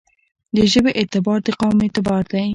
د 0.55 0.57
ژبې 0.71 0.91
اعتبار 0.99 1.37
دقوم 1.47 1.77
اعتبار 1.85 2.23
دی. 2.31 2.45